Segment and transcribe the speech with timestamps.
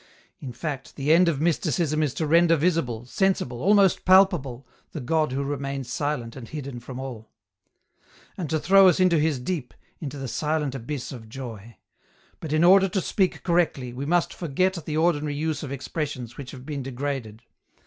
[0.39, 5.31] "In fact, the end of Mysticism is to render visible, sensible, almost palpable, the God
[5.31, 7.29] who remains silent and hidden from all.""
[8.35, 11.77] And to throw us into His deep, into the silent abyss of joy!
[12.39, 16.49] But in order to speak correctly, we must forget the ordinary use of expressions which
[16.49, 17.43] have been degraded.